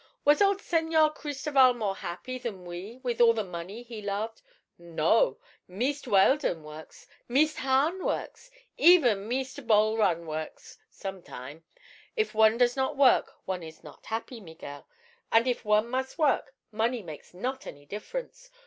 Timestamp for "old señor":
0.41-1.13